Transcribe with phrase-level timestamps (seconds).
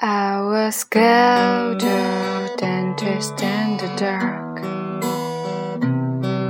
[0.00, 4.60] I was scared of dentist in the dark.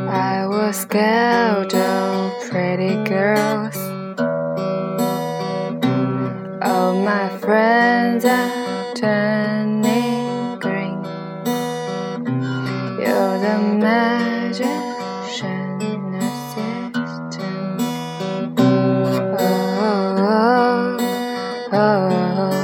[0.06, 3.74] I was scared of pretty girls.
[6.60, 11.02] All my friends are turning green.
[13.00, 14.60] You're the magician
[16.16, 17.80] assistant.
[18.58, 20.98] Oh, oh, oh,
[21.72, 21.78] oh,
[22.52, 22.57] oh.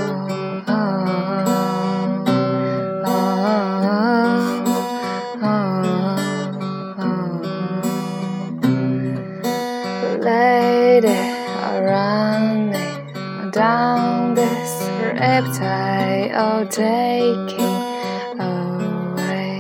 [10.95, 14.73] Lady around me down this
[15.03, 17.80] reptile all oh, taking
[18.39, 19.59] away.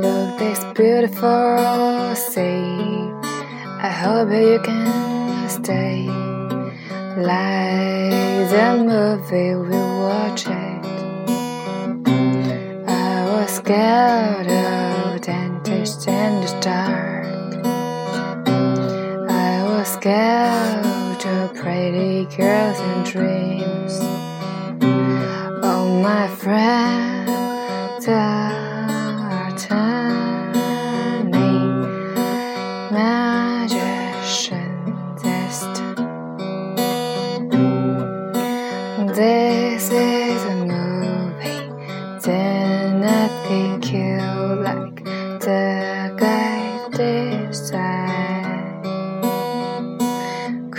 [0.00, 3.12] Look this beautiful sea.
[3.88, 6.06] I hope you can stay
[7.30, 10.48] like the movie we watched.
[12.88, 16.08] I was scared of dentist
[21.26, 23.98] of pretty girls and dreams.
[25.62, 30.22] Oh, my friends are turning
[32.92, 33.86] magicians.
[39.16, 40.66] This is a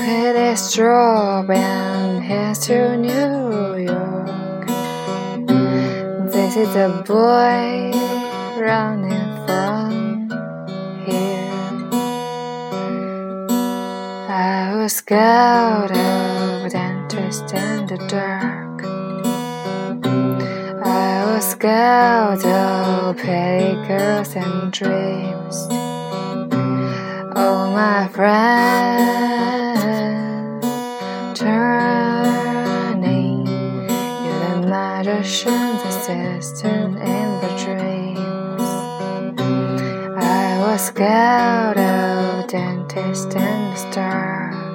[0.08, 4.66] Quit his job and here's to New York.
[6.32, 7.92] This is a boy
[8.58, 10.30] running from
[11.06, 11.52] here.
[14.30, 18.86] I was scared of dentist in the dark.
[20.86, 25.68] I was scared of pretty girls and dreams.
[27.36, 29.57] Oh, my friends
[35.28, 38.62] magician's assistant in the dreams.
[40.16, 44.67] I was scared of dentist in the dark.